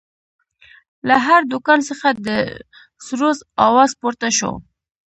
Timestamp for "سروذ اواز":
3.07-3.91